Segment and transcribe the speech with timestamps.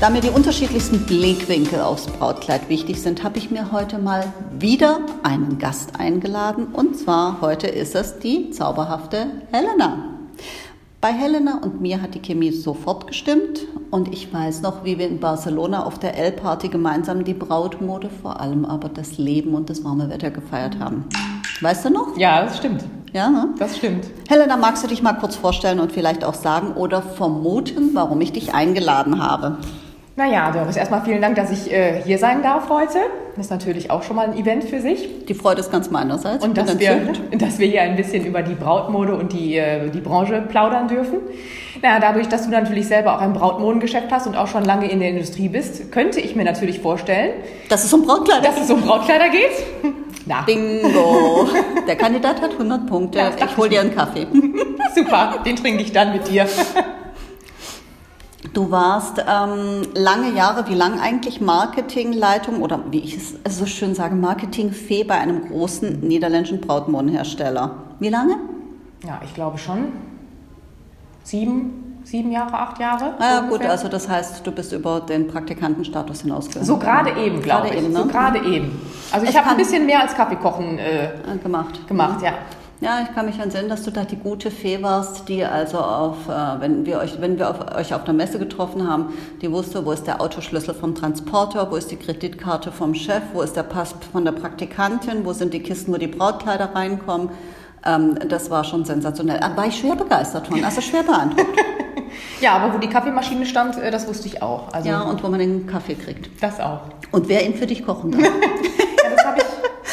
[0.00, 5.00] Da mir die unterschiedlichsten Blickwinkel aufs Brautkleid wichtig sind, habe ich mir heute mal wieder
[5.22, 6.66] einen Gast eingeladen.
[6.66, 10.10] Und zwar heute ist es die zauberhafte Helena.
[11.00, 15.06] Bei Helena und mir hat die Chemie sofort gestimmt und ich weiß noch, wie wir
[15.06, 19.84] in Barcelona auf der L-Party gemeinsam die Brautmode, vor allem aber das Leben und das
[19.84, 21.04] warme Wetter gefeiert haben.
[21.60, 22.16] Weißt du noch?
[22.16, 22.84] Ja, das stimmt.
[23.12, 23.54] Ja, ne?
[23.58, 24.06] Das stimmt.
[24.28, 28.32] Helena, magst du dich mal kurz vorstellen und vielleicht auch sagen oder vermuten, warum ich
[28.32, 29.58] dich eingeladen habe?
[30.16, 32.98] Naja, Doris, erstmal vielen Dank, dass ich äh, hier sein darf heute.
[33.34, 35.24] Das ist natürlich auch schon mal ein Event für sich.
[35.26, 36.44] Die Freude ist ganz meinerseits.
[36.44, 37.00] Und dass wir,
[37.32, 41.18] dass wir hier ein bisschen über die Brautmode und die, äh, die Branche plaudern dürfen.
[41.82, 45.00] Naja, dadurch, dass du natürlich selber auch ein Brautmodengeschäft hast und auch schon lange in
[45.00, 47.32] der Industrie bist, könnte ich mir natürlich vorstellen,
[47.68, 49.50] dass es um Brautkleider, dass es um Brautkleider geht.
[50.26, 50.42] Na.
[50.42, 51.48] Bingo!
[51.88, 53.18] Der Kandidat hat 100 Punkte.
[53.18, 54.28] Ja, ich hol dir einen Kaffee.
[54.94, 56.46] Super, den trinke ich dann mit dir.
[58.54, 63.96] Du warst ähm, lange Jahre, wie lang eigentlich Marketingleitung oder wie ich es so schön
[63.96, 67.72] sage, Marketingfee bei einem großen niederländischen Brautmodenhersteller.
[67.98, 68.36] Wie lange?
[69.04, 69.88] Ja, ich glaube schon
[71.24, 73.14] sieben, sieben Jahre, acht Jahre.
[73.18, 76.64] Ja, so gut, also das heißt, du bist über den Praktikantenstatus hinausgegangen.
[76.64, 77.74] So gerade eben, glaube ich.
[77.78, 77.98] Eben, ne?
[77.98, 78.80] So gerade eben.
[79.10, 81.08] Also ich habe ein bisschen mehr als Kaffeekochen äh,
[81.42, 81.88] gemacht.
[81.88, 82.28] Gemacht, ja.
[82.28, 82.34] Ja,
[82.84, 86.60] ich kann mich entsinnen, dass du da die gute Fee warst, die also auf, äh,
[86.60, 89.92] wenn wir euch, wenn wir auf, euch auf der Messe getroffen haben, die wusste, wo
[89.92, 93.94] ist der Autoschlüssel vom Transporter, wo ist die Kreditkarte vom Chef, wo ist der Pass
[94.12, 97.30] von der Praktikantin, wo sind die Kisten, wo die Brautkleider reinkommen.
[97.86, 99.40] Ähm, das war schon sensationell.
[99.40, 101.58] Da war ich schwer begeistert von, also schwer beeindruckt.
[102.42, 104.70] ja, aber wo die Kaffeemaschine stand, äh, das wusste ich auch.
[104.74, 106.42] Also ja, und wo man den Kaffee kriegt.
[106.42, 106.80] Das auch.
[107.12, 108.22] Und wer ihn für dich kochen darf.
[108.24, 109.44] ja, das habe ich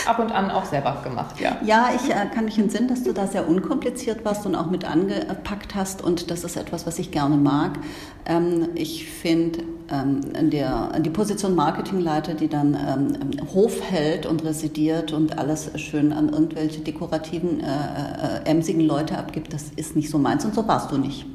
[0.05, 1.57] ab und an auch selber gemacht, ja.
[1.63, 4.85] Ja, ich äh, kann mich entsinnen, dass du da sehr unkompliziert warst und auch mit
[4.85, 7.79] angepackt hast und das ist etwas, was ich gerne mag.
[8.25, 15.37] Ähm, ich finde ähm, die Position Marketingleiter, die dann ähm, Hof hält und residiert und
[15.37, 20.45] alles schön an irgendwelche dekorativen, äh, äh, emsigen Leute abgibt, das ist nicht so meins
[20.45, 21.25] und so warst du nicht.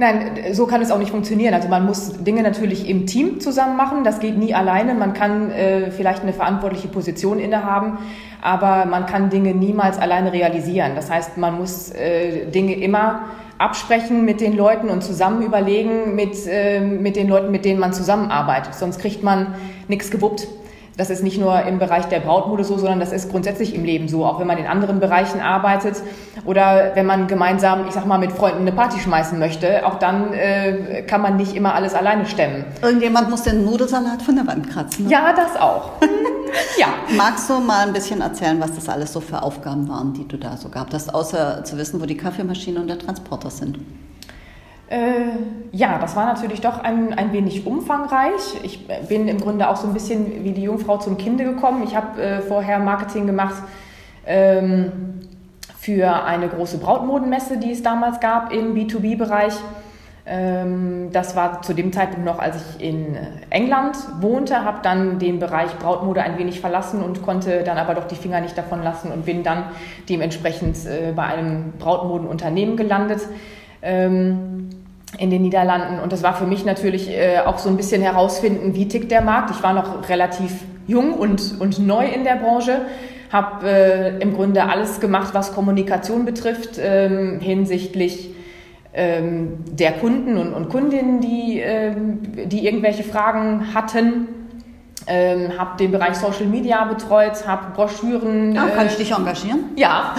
[0.00, 1.52] Nein, so kann es auch nicht funktionieren.
[1.52, 4.02] Also man muss Dinge natürlich im Team zusammen machen.
[4.02, 4.94] Das geht nie alleine.
[4.94, 7.98] Man kann äh, vielleicht eine verantwortliche Position innehaben,
[8.40, 10.92] aber man kann Dinge niemals alleine realisieren.
[10.94, 13.26] Das heißt, man muss äh, Dinge immer
[13.58, 17.92] absprechen mit den Leuten und zusammen überlegen mit, äh, mit den Leuten, mit denen man
[17.92, 18.74] zusammenarbeitet.
[18.76, 19.54] Sonst kriegt man
[19.86, 20.48] nichts gewuppt.
[21.00, 24.06] Das ist nicht nur im Bereich der Brautmode so, sondern das ist grundsätzlich im Leben
[24.06, 24.26] so.
[24.26, 25.96] Auch wenn man in anderen Bereichen arbeitet
[26.44, 30.34] oder wenn man gemeinsam, ich sag mal, mit Freunden eine Party schmeißen möchte, auch dann
[30.34, 32.66] äh, kann man nicht immer alles alleine stemmen.
[32.82, 35.06] Irgendjemand muss den Nudelsalat von der Wand kratzen.
[35.06, 35.12] Ne?
[35.12, 35.92] Ja, das auch.
[36.78, 36.88] ja.
[37.16, 40.36] Magst du mal ein bisschen erzählen, was das alles so für Aufgaben waren, die du
[40.36, 43.78] da so gehabt hast, außer zu wissen, wo die Kaffeemaschine und der Transporter sind?
[44.90, 45.36] Äh,
[45.70, 48.58] ja, das war natürlich doch ein, ein wenig umfangreich.
[48.64, 51.84] Ich bin im Grunde auch so ein bisschen wie die Jungfrau zum Kinde gekommen.
[51.84, 53.54] Ich habe äh, vorher Marketing gemacht
[54.26, 54.90] ähm,
[55.78, 59.54] für eine große Brautmodenmesse, die es damals gab im B2B-Bereich.
[60.26, 63.16] Ähm, das war zu dem Zeitpunkt noch, als ich in
[63.48, 68.08] England wohnte, habe dann den Bereich Brautmode ein wenig verlassen und konnte dann aber doch
[68.08, 69.66] die Finger nicht davon lassen und bin dann
[70.08, 73.20] dementsprechend äh, bei einem Brautmodenunternehmen gelandet.
[73.82, 74.68] Ähm,
[75.20, 76.00] in den Niederlanden.
[76.00, 79.20] Und das war für mich natürlich äh, auch so ein bisschen herausfinden, wie tickt der
[79.20, 79.50] Markt.
[79.50, 80.50] Ich war noch relativ
[80.86, 82.86] jung und, und neu in der Branche,
[83.30, 88.34] habe äh, im Grunde alles gemacht, was Kommunikation betrifft, ähm, hinsichtlich
[88.94, 94.28] ähm, der Kunden und, und Kundinnen, die, ähm, die irgendwelche Fragen hatten.
[95.06, 98.56] Ähm, habe den Bereich Social Media betreut, habe Broschüren.
[98.56, 99.70] Ah, kann ich dich engagieren?
[99.76, 100.14] Ja.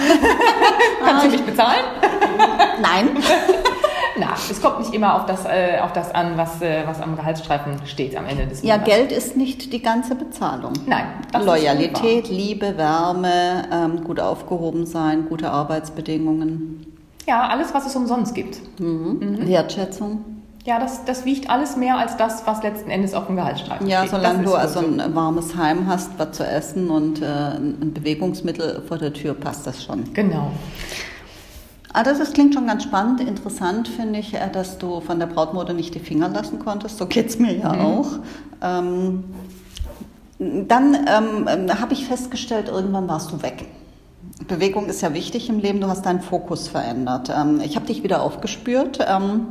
[1.04, 1.84] Kannst du mich bezahlen?
[2.80, 3.08] Nein.
[4.18, 7.16] Na, es kommt nicht immer auf das, äh, auf das an, was, äh, was am
[7.16, 8.62] Gehaltsstreifen steht am Ende des Monats.
[8.62, 10.72] Ja, Geld ist nicht die ganze Bezahlung.
[10.86, 11.06] Nein.
[11.44, 16.86] Loyalität, Liebe, Wärme, ähm, gut aufgehoben sein, gute Arbeitsbedingungen.
[17.26, 18.58] Ja, alles, was es umsonst gibt.
[18.80, 19.18] Mhm.
[19.20, 19.48] Mhm.
[19.48, 20.24] Wertschätzung.
[20.64, 24.02] Ja, das, das wiegt alles mehr als das, was letzten Endes auf dem Gehaltsstreifen ja,
[24.02, 24.12] steht.
[24.12, 28.82] Ja, solange du also ein warmes Heim hast, was zu essen und äh, ein Bewegungsmittel
[28.86, 30.12] vor der Tür, passt das schon.
[30.14, 30.52] Genau.
[31.92, 33.20] Ah, das ist, klingt schon ganz spannend.
[33.20, 36.98] Interessant finde ich, äh, dass du von der Brautmode nicht die Finger lassen konntest.
[36.98, 37.80] So geht es mir ja mhm.
[37.80, 38.08] auch.
[38.62, 39.24] Ähm,
[40.38, 43.66] dann ähm, habe ich festgestellt, irgendwann warst du weg.
[44.48, 45.80] Bewegung ist ja wichtig im Leben.
[45.80, 47.30] Du hast deinen Fokus verändert.
[47.34, 48.98] Ähm, ich habe dich wieder aufgespürt.
[49.06, 49.46] Ähm,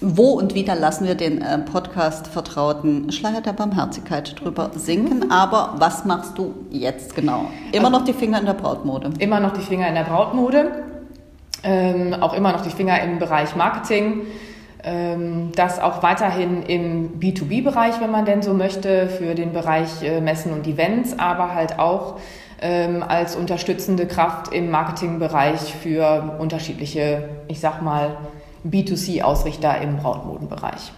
[0.00, 5.30] wo und wieder lassen wir den äh, Podcast Vertrauten Schleier der Barmherzigkeit drüber sinken.
[5.30, 7.46] Aber was machst du jetzt genau?
[7.72, 9.12] Immer noch die Finger in der Brautmode?
[9.18, 10.87] Immer noch die Finger in der Brautmode.
[11.62, 14.26] Ähm, auch immer noch die Finger im Bereich Marketing.
[14.84, 20.20] Ähm, das auch weiterhin im B2B-Bereich, wenn man denn so möchte, für den Bereich äh,
[20.20, 22.20] Messen und Events, aber halt auch
[22.62, 28.16] ähm, als unterstützende Kraft im Marketingbereich für unterschiedliche, ich sag mal,
[28.64, 30.92] B2C-Ausrichter im Brautmodenbereich.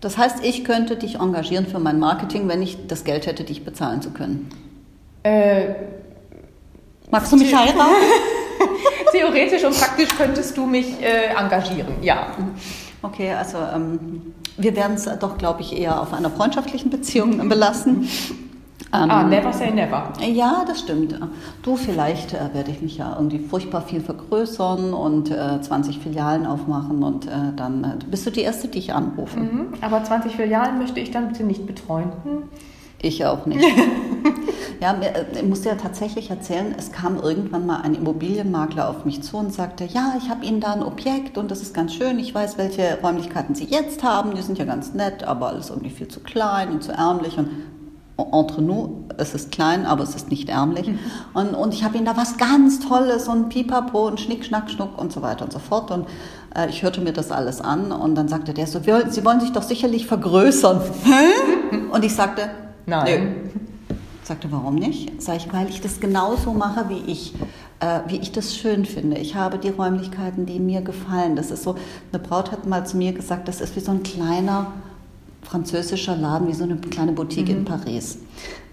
[0.00, 3.64] Das heißt, ich könnte dich engagieren für mein Marketing, wenn ich das Geld hätte, dich
[3.64, 4.50] bezahlen zu können.
[5.22, 5.74] Äh,
[7.10, 7.78] Magst du mich heiraten?
[9.12, 12.28] Theoretisch und praktisch könntest du mich äh, engagieren, ja.
[13.02, 18.08] Okay, also ähm, wir werden es doch, glaube ich, eher auf einer freundschaftlichen Beziehung belassen.
[18.94, 20.12] Ähm, ah, never say never.
[20.20, 21.18] Ja, das stimmt.
[21.62, 26.46] Du, vielleicht äh, werde ich mich ja irgendwie furchtbar viel vergrößern und äh, 20 Filialen
[26.46, 29.40] aufmachen und äh, dann äh, bist du die Erste, die ich anrufe.
[29.40, 32.12] Mhm, aber 20 Filialen möchte ich dann bitte nicht betreuen.
[32.24, 32.42] Hm?
[33.02, 33.60] Ich auch nicht.
[34.80, 39.22] ja, äh, ich musste ja tatsächlich erzählen, es kam irgendwann mal ein Immobilienmakler auf mich
[39.22, 42.18] zu und sagte, ja, ich habe Ihnen da ein Objekt und das ist ganz schön.
[42.20, 44.34] Ich weiß, welche Räumlichkeiten Sie jetzt haben.
[44.34, 47.36] Die sind ja ganz nett, aber alles irgendwie viel zu klein und zu ärmlich.
[47.36, 47.48] Und
[48.32, 50.86] entre nous, es ist klein, aber es ist nicht ärmlich.
[50.86, 50.98] Mhm.
[51.34, 54.96] Und, und ich habe ihnen da was ganz Tolles und Pipapo und Schnick, Schnack, Schnuck
[54.96, 55.90] und so weiter und so fort.
[55.90, 56.06] Und
[56.54, 59.52] äh, ich hörte mir das alles an und dann sagte der so, Sie wollen sich
[59.52, 60.82] doch sicherlich vergrößern.
[61.92, 62.48] Und ich sagte,
[62.86, 63.24] nein.
[63.24, 63.60] Nö.
[64.24, 65.20] Sagte, warum nicht?
[65.20, 67.34] Sag ich, weil ich das genauso mache, wie ich,
[67.80, 69.18] äh, wie ich das schön finde.
[69.18, 71.34] Ich habe die Räumlichkeiten, die mir gefallen.
[71.34, 71.74] Das ist so,
[72.12, 74.72] eine Braut hat mal zu mir gesagt, das ist wie so ein kleiner
[75.42, 77.58] französischer Laden, wie so eine kleine Boutique mhm.
[77.58, 78.18] in Paris.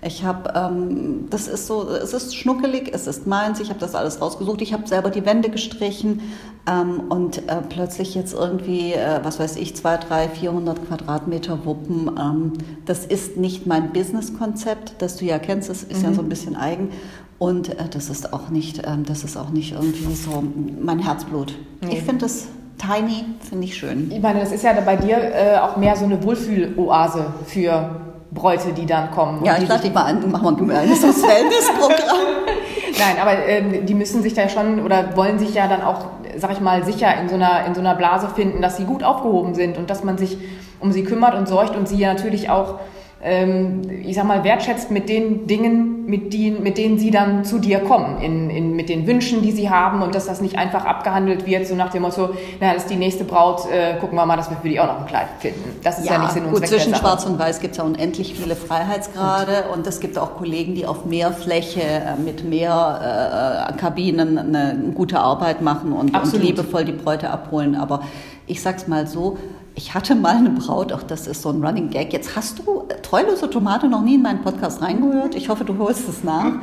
[0.02, 3.96] Ich habe, ähm, das ist so, es ist schnuckelig, es ist meins, ich habe das
[3.96, 6.22] alles rausgesucht, ich habe selber die Wände gestrichen
[6.68, 12.10] ähm, und äh, plötzlich jetzt irgendwie, äh, was weiß ich, zwei, drei, 400 Quadratmeter Wuppen.
[12.18, 12.54] Ähm,
[12.86, 16.06] das ist nicht mein Businesskonzept, das du ja kennst, das ist mhm.
[16.06, 16.92] ja so ein bisschen eigen.
[17.38, 20.44] Und äh, das ist auch nicht, ähm, das ist auch nicht irgendwie so
[20.82, 21.56] mein Herzblut.
[21.82, 21.98] Nee.
[21.98, 22.48] Ich finde das
[22.80, 24.10] Tiny finde ich schön.
[24.12, 27.90] Ich meine, das ist ja bei dir äh, auch mehr so eine Wohlfühloase für
[28.32, 29.44] Bräute, die dann kommen.
[29.44, 32.18] Ja, ich lade dich mal an, machen wir ein Wellnessprogramm.
[33.00, 36.06] Nein, aber ähm, die müssen sich da schon oder wollen sich ja dann auch,
[36.38, 39.04] sag ich mal, sicher in so, einer, in so einer Blase finden, dass sie gut
[39.04, 40.38] aufgehoben sind und dass man sich
[40.80, 42.80] um sie kümmert und sorgt und sie ja natürlich auch
[43.22, 47.80] ich sag mal, wertschätzt mit den Dingen, mit, die, mit denen sie dann zu dir
[47.80, 51.46] kommen, in, in, mit den Wünschen, die sie haben und dass das nicht einfach abgehandelt
[51.46, 52.30] wird, so nach dem Motto,
[52.62, 54.88] na, das ist die nächste Braut, äh, gucken wir mal, dass wir für die auch
[54.88, 55.82] noch ein Kleid finden.
[55.84, 57.80] Das ist ja, ja nicht Sinn und gut, Zweck Zwischen Schwarz und Weiß gibt es
[57.80, 62.16] ja unendlich viele Freiheitsgrade und, und es gibt auch Kollegen, die auf mehr Fläche äh,
[62.24, 67.76] mit mehr äh, Kabinen eine gute Arbeit machen und, und liebevoll die Bräute abholen.
[67.76, 68.02] Aber
[68.48, 69.38] ich sag's mal so,
[69.80, 72.12] ich hatte mal eine Braut, auch das ist so ein Running Gag.
[72.12, 75.36] Jetzt hast du äh, treulose Tomate noch nie in meinen Podcast reingehört.
[75.36, 76.52] Ich hoffe, du holst es nach.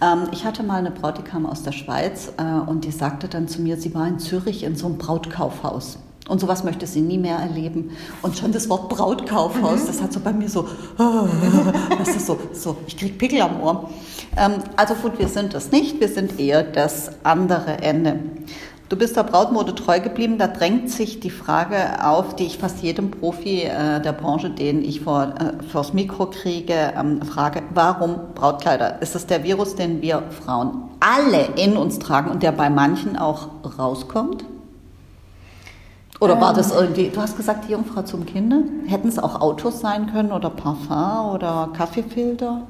[0.00, 3.26] Ähm, ich hatte mal eine Braut, die kam aus der Schweiz äh, und die sagte
[3.26, 5.98] dann zu mir, sie war in Zürich in so einem Brautkaufhaus.
[6.28, 7.90] Und sowas möchte sie nie mehr erleben.
[8.22, 9.86] Und schon das Wort Brautkaufhaus, mhm.
[9.88, 10.68] das hat so bei mir so,
[11.98, 13.90] das ist so, so ich krieg Pickel am Ohr.
[14.36, 18.20] Ähm, also gut, wir sind das nicht, wir sind eher das andere Ende.
[18.88, 20.38] Du bist der Brautmode treu geblieben.
[20.38, 24.82] Da drängt sich die Frage auf, die ich fast jedem Profi äh, der Branche, den
[24.82, 29.02] ich vor, äh, vors Mikro kriege, ähm, frage, warum Brautkleider?
[29.02, 33.18] Ist es der Virus, den wir Frauen alle in uns tragen und der bei manchen
[33.18, 34.46] auch rauskommt?
[36.18, 36.78] Oder war das ähm.
[36.78, 38.64] irgendwie, du hast gesagt, die Jungfrau zum Kinde?
[38.86, 42.62] Hätten es auch Autos sein können oder Parfum oder Kaffeefilter?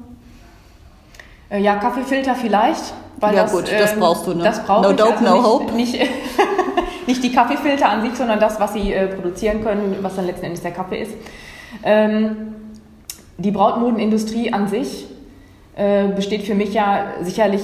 [1.49, 2.93] Äh, ja, Kaffeefilter vielleicht.
[3.19, 4.43] Weil ja das, gut, das ähm, brauchst du, ne?
[4.43, 5.73] Das brauche no ich dope, also no nicht, hope.
[5.73, 6.09] Nicht,
[7.07, 10.45] nicht die Kaffeefilter an sich, sondern das, was sie äh, produzieren können, was dann letzten
[10.45, 11.13] Endes der Kaffee ist.
[11.83, 12.55] Ähm,
[13.37, 15.07] die Brautmodenindustrie an sich
[15.75, 17.61] äh, besteht für mich ja sicherlich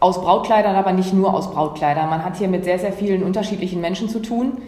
[0.00, 2.10] aus Brautkleidern, aber nicht nur aus Brautkleidern.
[2.10, 4.58] Man hat hier mit sehr, sehr vielen unterschiedlichen Menschen zu tun,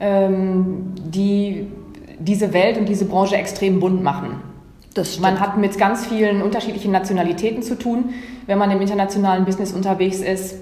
[0.00, 1.66] ähm, die
[2.18, 4.40] diese Welt und diese Branche extrem bunt machen.
[5.20, 8.14] Man hat mit ganz vielen unterschiedlichen Nationalitäten zu tun,
[8.46, 10.56] wenn man im internationalen Business unterwegs ist.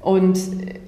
[0.00, 0.38] Und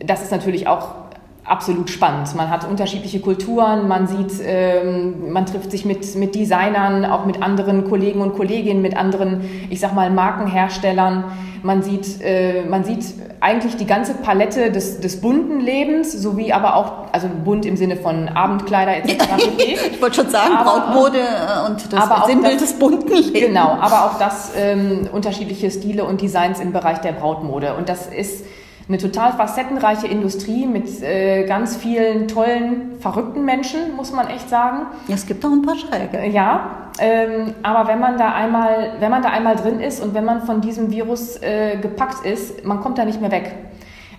[0.04, 1.03] das ist natürlich auch
[1.44, 2.34] absolut spannend.
[2.34, 7.42] Man hat unterschiedliche Kulturen, man sieht, ähm, man trifft sich mit, mit Designern, auch mit
[7.42, 11.24] anderen Kollegen und Kolleginnen, mit anderen, ich sag mal, Markenherstellern.
[11.62, 13.04] Man sieht, äh, man sieht
[13.40, 17.96] eigentlich die ganze Palette des, des bunten Lebens, sowie aber auch, also bunt im Sinne
[17.96, 19.24] von Abendkleider etc.
[19.92, 23.32] ich wollte schon sagen, aber, Brautmode äh, und das Sinnbild des bunten Lebens.
[23.32, 27.74] Genau, aber auch das ähm, unterschiedliche Stile und Designs im Bereich der Brautmode.
[27.74, 28.44] Und das ist
[28.88, 34.86] eine total facettenreiche Industrie mit äh, ganz vielen tollen, verrückten Menschen, muss man echt sagen.
[35.08, 36.26] Ja, es gibt auch ein paar Schräge.
[36.26, 40.24] Ja, ähm, aber wenn man da einmal, wenn man da einmal drin ist und wenn
[40.24, 43.54] man von diesem Virus äh, gepackt ist, man kommt da nicht mehr weg.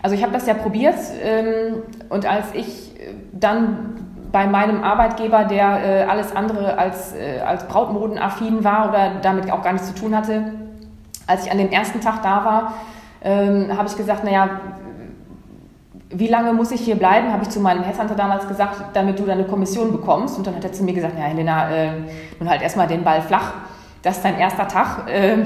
[0.02, 2.94] Also ich habe das ja probiert ähm, und als ich
[3.32, 9.50] dann bei meinem Arbeitgeber, der äh, alles andere als, äh, als Brautmodenaffin war oder damit
[9.50, 10.54] auch gar nichts zu tun hatte,
[11.26, 12.74] als ich an dem ersten Tag da war,
[13.26, 14.62] ähm, habe ich gesagt, naja,
[16.12, 19.24] wie lange muss ich hier bleiben, habe ich zu meinem Headhunter damals gesagt, damit du
[19.24, 20.38] deine Kommission bekommst.
[20.38, 21.90] Und dann hat er zu mir gesagt, ja Helena, äh,
[22.40, 23.54] nun halt erstmal den Ball flach.
[24.04, 25.10] Das ist dein erster Tag.
[25.10, 25.38] Äh,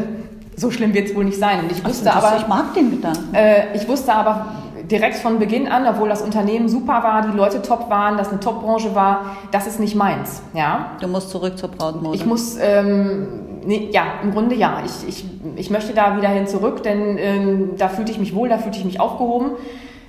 [0.58, 1.62] so schlimm wird es wohl nicht sein.
[1.62, 3.34] Und ich wusste Ach, aber, ich mag den Gedanken.
[3.34, 4.48] Äh, ich wusste aber
[4.90, 8.40] direkt von Beginn an, obwohl das Unternehmen super war, die Leute top waren, das eine
[8.40, 10.42] Top-Branche war, das ist nicht meins.
[10.54, 10.92] Ja.
[11.02, 12.16] Du musst zurück zur Brautmode.
[12.16, 13.28] Ich muss ähm,
[13.66, 14.82] nee, ja, im Grunde ja.
[14.86, 18.50] Ich, ich, ich möchte da wieder hin zurück, denn ähm, da fühlte ich mich wohl,
[18.50, 19.52] da fühlte ich mich aufgehoben.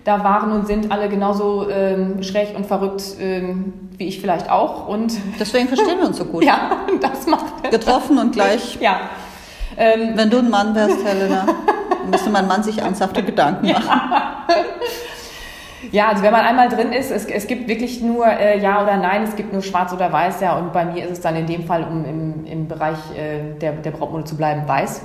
[0.05, 4.89] Da waren und sind alle genauso ähm, schräg und verrückt ähm, wie ich vielleicht auch.
[4.89, 6.43] Und Deswegen verstehen wir uns so gut.
[6.43, 7.71] ja, das macht.
[7.71, 8.79] Getroffen und gleich.
[8.81, 9.01] Ja.
[9.77, 11.47] Ähm, Wenn du ein Mann wärst, Helena,
[12.11, 13.88] müsste mein Mann sich ernsthafte Gedanken machen.
[15.93, 16.09] Ja.
[16.09, 19.23] Also wenn man einmal drin ist, es, es gibt wirklich nur äh, Ja oder Nein,
[19.23, 20.57] es gibt nur Schwarz oder Weiß, ja.
[20.59, 23.73] Und bei mir ist es dann in dem Fall, um im, im Bereich äh, der,
[23.73, 25.02] der Brautmode zu bleiben, Weiß.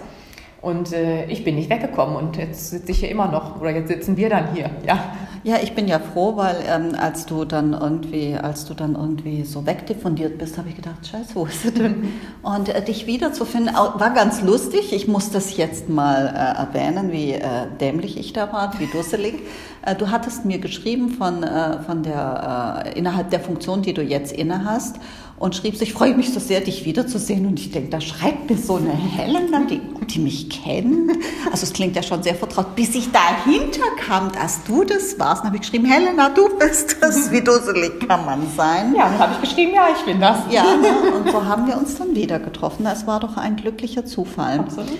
[0.61, 3.87] Und äh, ich bin nicht weggekommen und jetzt sitze ich hier immer noch oder jetzt
[3.87, 4.97] sitzen wir dann hier, ja.
[5.45, 9.43] Ja, ich bin ja froh, weil ähm, als du dann irgendwie, als du dann irgendwie
[9.43, 12.13] so wegdiffundiert bist, habe ich gedacht, Scheiße, wo ist sie denn?
[12.41, 14.91] Und äh, dich wiederzufinden, war ganz lustig.
[14.91, 19.35] Ich muss das jetzt mal äh, erwähnen, wie äh, dämlich ich da war, wie dusselig.
[19.83, 24.33] Äh, du hattest mir geschrieben von, äh, von der innerhalb der Funktion, die du jetzt
[24.33, 24.95] inne hast
[25.37, 27.45] und schrieb, ich freue mich so sehr, dich wiederzusehen.
[27.45, 31.11] Und ich denke, da schreibt mir so eine Helena, die, die mich kennt.
[31.51, 32.75] Also es klingt ja schon sehr vertraut.
[32.75, 37.31] Bis ich dahinter kam, dass du das warst, habe ich geschrieben, Helena, du bist das.
[37.31, 38.95] Wie dusselig kann man sein?
[38.95, 40.39] Ja, dann habe ich geschrieben, ja, ich bin das.
[40.49, 41.11] Ja, ne?
[41.17, 42.85] und so haben wir uns dann wieder getroffen.
[42.85, 44.59] Es war doch ein glücklicher Zufall.
[44.59, 44.99] Absolut.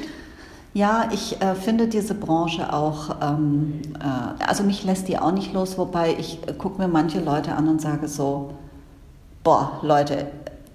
[0.74, 5.54] Ja, ich äh, finde diese Branche auch, ähm, äh, also mich lässt die auch nicht
[5.54, 8.52] los, wobei ich äh, gucke mir manche Leute an und sage so,
[9.46, 10.28] boah, Leute,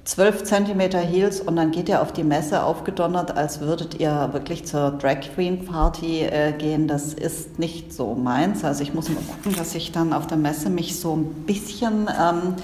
[0.04, 4.64] 12 Zentimeter Heels und dann geht ihr auf die Messe aufgedonnert, als würdet ihr wirklich
[4.64, 6.86] zur Drag Queen Party äh, gehen.
[6.86, 8.64] Das ist nicht so meins.
[8.64, 12.08] Also ich muss mal gucken, dass ich dann auf der Messe mich so ein bisschen,
[12.08, 12.54] ähm,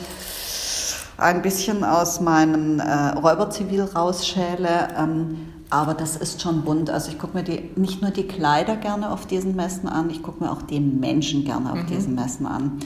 [1.18, 4.88] ein bisschen aus meinem äh, Räuberzivil rausschäle.
[4.96, 6.88] Ähm, aber das ist schon bunt.
[6.88, 10.22] Also ich gucke mir die, nicht nur die Kleider gerne auf diesen Messen an, ich
[10.22, 11.86] gucke mir auch die Menschen gerne auf mhm.
[11.86, 12.78] diesen Messen an.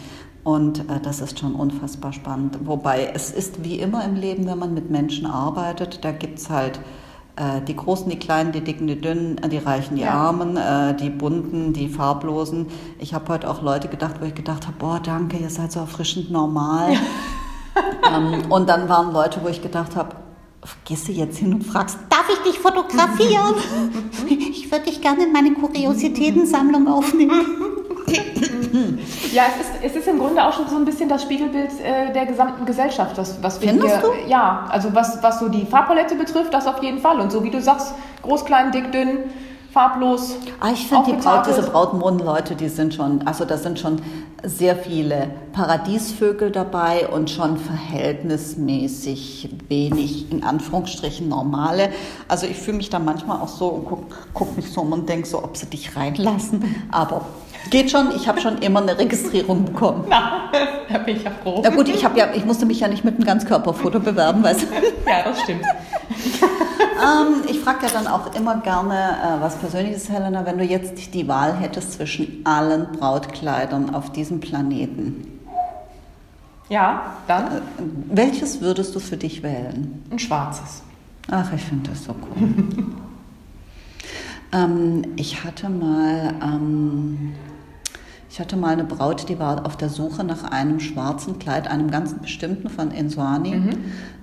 [0.42, 2.58] Und äh, das ist schon unfassbar spannend.
[2.64, 6.48] Wobei es ist wie immer im Leben, wenn man mit Menschen arbeitet, da gibt es
[6.48, 6.80] halt
[7.36, 10.12] äh, die Großen, die Kleinen, die Dicken, die Dünnen, die Reichen, die ja.
[10.12, 12.66] Armen, äh, die Bunten, die Farblosen.
[12.98, 15.80] Ich habe heute auch Leute gedacht, wo ich gedacht habe, boah, danke, ihr seid so
[15.80, 16.92] erfrischend normal.
[18.14, 20.16] ähm, und dann waren Leute, wo ich gedacht habe,
[20.84, 23.54] gehst du jetzt hin und fragst, darf ich dich fotografieren?
[24.28, 27.69] ich würde dich gerne in meine Kuriositätensammlung aufnehmen.
[29.32, 32.12] ja, es ist, es ist im Grunde auch schon so ein bisschen das Spiegelbild äh,
[32.12, 33.16] der gesamten Gesellschaft.
[33.16, 34.28] Das, was wir Findest hier, du?
[34.28, 37.20] Ja, also was, was so die Farbpalette betrifft, das auf jeden Fall.
[37.20, 39.24] Und so wie du sagst, groß, klein, dick, dünn,
[39.72, 40.36] farblos.
[40.60, 44.02] Ah, ich finde die Braut, diese Brautmodenleute, die sind schon, also da sind schon
[44.42, 51.90] sehr viele Paradiesvögel dabei und schon verhältnismäßig wenig, in Anführungsstrichen, normale.
[52.26, 55.08] Also ich fühle mich da manchmal auch so und gucke guck mich so um und
[55.08, 56.86] denke so, ob sie dich reinlassen.
[56.90, 57.26] Aber
[57.68, 60.06] Geht schon, ich habe schon immer eine Registrierung bekommen.
[60.08, 60.50] Na,
[60.88, 61.60] da bin ich ja froh.
[61.62, 64.42] Na gut, ich, ja, ich musste mich ja nicht mit einem Ganzkörperfoto bewerben.
[64.42, 64.66] Weißt
[65.06, 65.64] Ja, das stimmt.
[66.40, 71.14] ähm, ich frage ja dann auch immer gerne äh, was Persönliches, Helena, wenn du jetzt
[71.14, 75.38] die Wahl hättest zwischen allen Brautkleidern auf diesem Planeten.
[76.68, 77.46] Ja, dann?
[77.46, 77.60] Äh,
[78.10, 80.04] welches würdest du für dich wählen?
[80.10, 80.82] Ein schwarzes.
[81.30, 82.48] Ach, ich finde das so cool.
[84.52, 86.34] ähm, ich hatte mal...
[86.42, 87.32] Ähm,
[88.32, 91.90] ich hatte mal eine Braut, die war auf der Suche nach einem schwarzen Kleid, einem
[91.90, 93.56] ganz bestimmten von Insuani.
[93.56, 93.70] Mhm.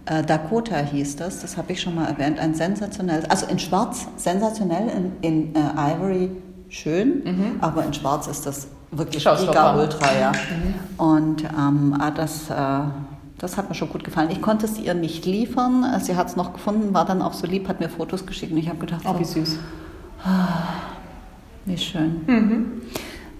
[0.05, 2.39] Äh, Dakota hieß das, das habe ich schon mal erwähnt.
[2.39, 6.31] Ein sensationelles, also in Schwarz sensationell, in, in äh, Ivory
[6.69, 7.55] schön, mhm.
[7.59, 10.31] aber in Schwarz ist das wirklich mega ultra, ja.
[10.97, 12.53] Und ähm, ah, das, äh,
[13.37, 14.29] das hat mir schon gut gefallen.
[14.31, 15.85] Ich konnte es ihr nicht liefern.
[16.01, 18.57] Sie hat es noch gefunden, war dann auch so lieb, hat mir Fotos geschickt und
[18.57, 19.57] ich habe gedacht, Oh, wie so, süß.
[21.65, 22.81] Wie schön.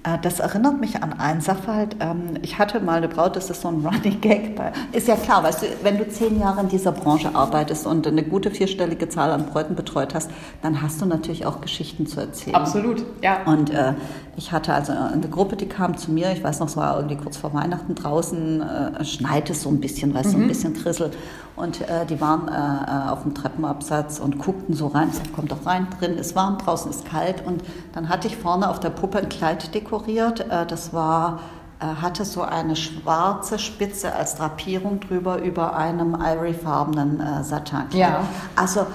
[0.03, 1.95] Äh, Das erinnert mich an einen Sachverhalt.
[1.99, 4.55] Ähm, Ich hatte mal eine Braut, das ist so ein Running Gag.
[4.55, 8.05] Bei, ist ja klar, weißt du, wenn du zehn Jahre in dieser Branche arbeitest und
[8.07, 10.29] eine gute vierstellige Zahl an Bräuten betreut hast,
[10.61, 12.55] dann hast du natürlich auch Geschichten zu erzählen.
[12.55, 13.43] Absolut, ja.
[13.45, 13.93] Und äh,
[14.37, 17.17] ich hatte also eine Gruppe, die kam zu mir, ich weiß noch, es war irgendwie
[17.17, 20.73] kurz vor Weihnachten draußen, äh, schneit es so ein bisschen, weißt du, so ein bisschen
[20.73, 21.11] Trissel.
[21.57, 25.09] Und äh, die waren äh, äh, auf dem Treppenabsatz und guckten so rein.
[25.09, 27.45] Ich sagte, komm doch rein, drin ist warm, draußen ist kalt.
[27.45, 30.41] Und dann hatte ich vorne auf der Puppe ein Kleid dekoriert.
[30.51, 31.39] Äh, das war
[31.79, 37.93] äh, hatte so eine schwarze Spitze als Drapierung drüber über einem ivoryfarbenen äh, Satinkleid.
[37.93, 38.21] Ja.
[38.55, 38.87] Also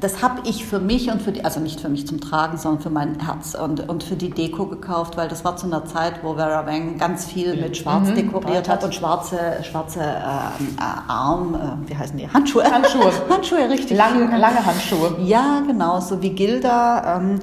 [0.00, 2.80] das habe ich für mich und für die, also nicht für mich zum Tragen, sondern
[2.80, 6.20] für mein Herz und, und für die Deko gekauft, weil das war zu einer Zeit,
[6.22, 11.54] wo Vera Wang ganz viel mit Schwarz dekoriert hat und schwarze, schwarze ähm, äh, Arm,
[11.54, 12.28] äh, wie heißen die?
[12.28, 12.62] Handschuhe.
[12.62, 13.10] Handschuhe.
[13.28, 13.96] Handschuhe, richtig.
[13.96, 15.16] Lange, lange Handschuhe.
[15.20, 17.40] Ja, genau, so wie Gilda ähm,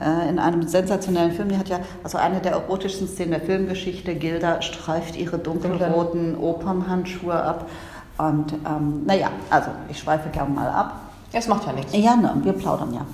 [0.00, 1.50] äh, in einem sensationellen Film.
[1.50, 4.14] Die hat ja, also eine der erotischsten Szenen der Filmgeschichte.
[4.14, 7.68] Gilda streift ihre dunkelroten Opernhandschuhe ab.
[8.16, 11.07] Und ähm, naja, also ich schweife gern mal ab.
[11.32, 11.92] Es macht ja nichts.
[11.94, 13.06] Ja, ne, wir plaudern ja.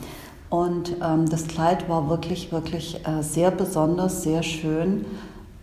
[0.51, 5.05] Und ähm, das Kleid war wirklich, wirklich äh, sehr besonders, sehr schön.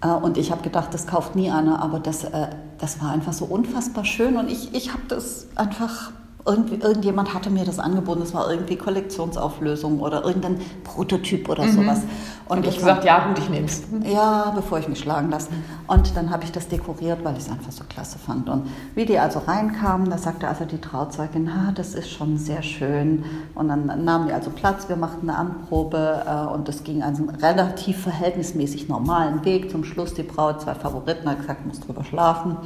[0.02, 3.34] Äh, und ich habe gedacht, das kauft nie einer, aber das, äh, das war einfach
[3.34, 4.36] so unfassbar schön.
[4.36, 6.12] Und ich, ich habe das einfach,
[6.46, 12.02] irgendwie, irgendjemand hatte mir das angeboten, das war irgendwie Kollektionsauflösung oder irgendein Prototyp oder sowas.
[12.48, 13.84] Und ich ich gesagt, ja gut, ich nehme es.
[14.04, 15.50] ja, bevor ich mich schlagen lasse.
[15.88, 18.50] Und dann habe ich das dekoriert, weil ich es einfach so klasse fand.
[18.50, 22.62] Und wie die also reinkamen, da sagte also die Trauzeugin, ah, das ist schon sehr
[22.62, 23.24] schön.
[23.56, 27.30] Und dann nahmen die also Platz, wir machten eine Anprobe äh, und es ging einen
[27.30, 29.72] relativ verhältnismäßig normalen Weg.
[29.72, 32.58] Zum Schluss die Braut, zwei Favoriten, hat gesagt, muss drüber schlafen.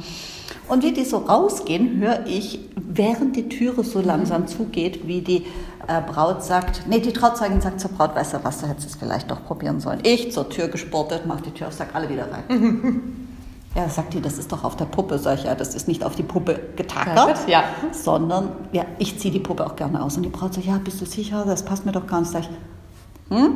[0.68, 5.46] Und wie die so rausgehen, höre ich, während die Türe so langsam zugeht, wie die
[5.88, 8.96] äh, Braut sagt, nee, die Trauzeugin sagt zur Braut, weißt du was, du hättest es
[8.96, 10.00] vielleicht doch probieren sollen.
[10.02, 13.00] Ich zur Tür gesportet, mach die Tür auf, sag alle wieder rein.
[13.74, 15.18] ja, sagt die, das ist doch auf der Puppe.
[15.18, 17.64] Sag ich, ja, das ist nicht auf die Puppe getackert, Ja.
[17.92, 20.16] sondern ja, ich ziehe die Puppe auch gerne aus.
[20.16, 22.32] Und die Braut sagt, ja, bist du sicher, das passt mir doch gar nicht.
[22.32, 23.50] Sag ich, hm?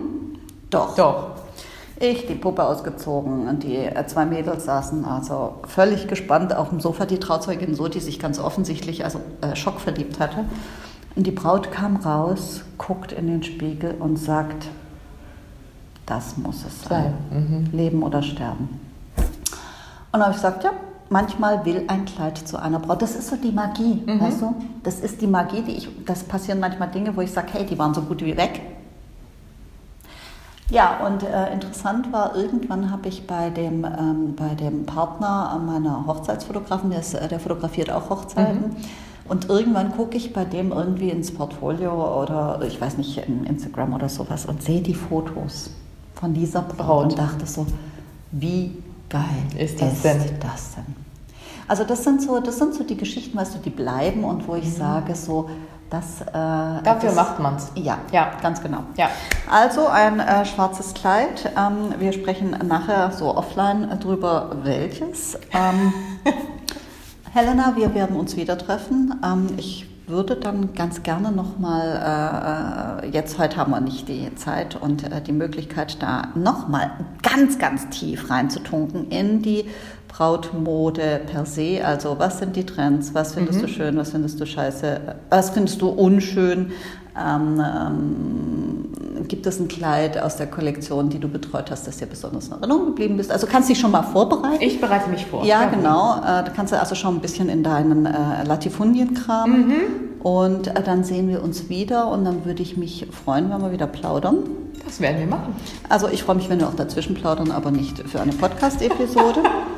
[0.71, 0.95] Doch.
[0.95, 1.31] Doch.
[2.03, 6.81] Ich die Puppe ausgezogen und die äh, zwei Mädels saßen also völlig gespannt auf dem
[6.81, 7.05] Sofa.
[7.05, 10.47] Die Trauzeugin so, die sich ganz offensichtlich also äh, schockverliebt hatte.
[11.15, 14.69] Und die Braut kam raus, guckt in den Spiegel und sagt,
[16.07, 17.13] das muss es sein.
[17.73, 18.81] Leben oder sterben.
[20.13, 20.71] Und habe ich gesagt, ja,
[21.11, 23.03] manchmal will ein Kleid zu einer Braut.
[23.03, 24.55] Das ist so die Magie, weißt du?
[24.85, 27.79] Das ist die Magie, die ich, das passieren manchmal Dinge, wo ich sage, hey, die
[27.79, 28.63] waren so gut wie weg.
[30.71, 36.07] Ja, und äh, interessant war, irgendwann habe ich bei dem, ähm, bei dem Partner meiner
[36.07, 38.77] Hochzeitsfotografen, der, ist, äh, der fotografiert auch Hochzeiten,
[39.29, 43.95] und irgendwann gucke ich bei dem irgendwie ins Portfolio oder ich weiß nicht, in Instagram
[43.95, 45.71] oder sowas und sehe die Fotos
[46.15, 47.67] von dieser Braut, und dachte so,
[48.33, 48.77] wie
[49.09, 49.23] geil
[49.59, 50.19] Ist das denn?
[50.41, 50.95] das denn?
[51.69, 54.55] Also das sind so, das sind so die Geschichten, weißt du, die bleiben und wo
[54.57, 54.73] ich Mhm.
[54.73, 55.49] sage so,
[55.91, 56.33] das, äh,
[56.85, 57.73] Dafür das, macht man's.
[57.75, 58.31] Ja, Ja.
[58.41, 58.85] ganz genau.
[58.97, 59.09] Ja.
[59.51, 61.51] Also ein äh, schwarzes Kleid.
[61.59, 65.39] Ähm, wir sprechen nachher so offline drüber, welches.
[65.53, 65.93] Ähm,
[67.33, 69.15] Helena, wir werden uns wieder treffen.
[69.25, 74.35] Ähm, ich würde dann ganz gerne nochmal, äh, äh, jetzt heute haben wir nicht die
[74.35, 76.91] Zeit und äh, die Möglichkeit, da nochmal
[77.23, 79.67] ganz, ganz tief reinzutunken in die
[80.11, 81.81] Brautmode per se.
[81.85, 85.81] Also was sind die Trends, was findest du schön, was findest du scheiße, was findest
[85.81, 86.73] du unschön.
[87.19, 92.07] Ähm, ähm, gibt es ein Kleid aus der Kollektion, die du betreut hast, das dir
[92.07, 93.31] besonders in Erinnerung geblieben ist?
[93.31, 94.61] Also kannst du dich schon mal vorbereiten.
[94.63, 95.45] Ich bereite mich vor.
[95.45, 96.17] Ja, genau.
[96.19, 99.51] Äh, Da kannst du also schon ein bisschen in deinen äh, Latifundienkram.
[99.51, 99.75] Mhm.
[100.23, 103.73] Und äh, dann sehen wir uns wieder und dann würde ich mich freuen, wenn wir
[103.73, 104.39] wieder plaudern.
[104.85, 105.55] Das werden wir machen.
[105.89, 109.41] Also ich freue mich, wenn wir auch dazwischen plaudern, aber nicht für eine Podcast-Episode.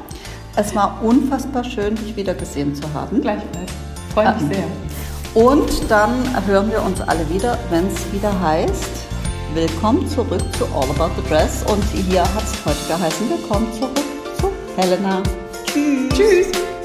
[0.57, 3.21] es war unfassbar schön, dich wieder gesehen zu haben.
[3.21, 3.73] Gleichfalls.
[4.13, 4.65] Freue mich sehr.
[5.35, 6.11] Und dann
[6.47, 8.91] hören wir uns alle wieder, wenn es wieder heißt,
[9.55, 11.65] willkommen zurück zu All About the Dress.
[11.69, 13.97] Und hier hat es heute geheißen, willkommen zurück
[14.39, 15.23] zu Helena.
[15.65, 16.09] Tschüss.
[16.13, 16.82] Tschüss.